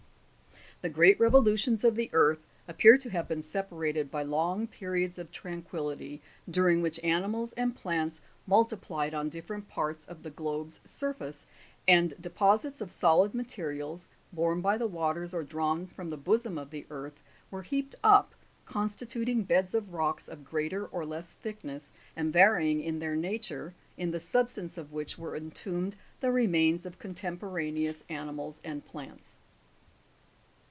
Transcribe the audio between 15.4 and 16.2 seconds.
drawn from the